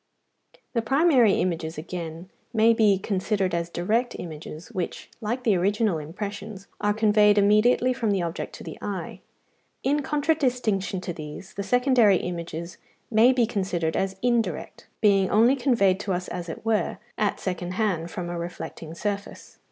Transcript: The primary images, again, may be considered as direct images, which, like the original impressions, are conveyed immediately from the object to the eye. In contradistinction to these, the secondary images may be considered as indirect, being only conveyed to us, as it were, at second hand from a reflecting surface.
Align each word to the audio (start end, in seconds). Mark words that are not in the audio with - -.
The 0.73 0.81
primary 0.81 1.33
images, 1.33 1.77
again, 1.77 2.31
may 2.55 2.73
be 2.73 2.97
considered 2.97 3.53
as 3.53 3.69
direct 3.69 4.15
images, 4.17 4.69
which, 4.71 5.11
like 5.21 5.43
the 5.43 5.55
original 5.55 5.99
impressions, 5.99 6.65
are 6.79 6.91
conveyed 6.91 7.37
immediately 7.37 7.93
from 7.93 8.09
the 8.09 8.23
object 8.23 8.53
to 8.55 8.63
the 8.63 8.79
eye. 8.81 9.19
In 9.83 10.01
contradistinction 10.01 11.01
to 11.01 11.13
these, 11.13 11.53
the 11.53 11.61
secondary 11.61 12.17
images 12.17 12.79
may 13.11 13.31
be 13.31 13.45
considered 13.45 13.95
as 13.95 14.15
indirect, 14.23 14.87
being 15.01 15.29
only 15.29 15.55
conveyed 15.55 15.99
to 15.99 16.13
us, 16.13 16.27
as 16.29 16.49
it 16.49 16.65
were, 16.65 16.97
at 17.15 17.39
second 17.39 17.75
hand 17.75 18.09
from 18.09 18.27
a 18.27 18.39
reflecting 18.39 18.95
surface. 18.95 19.59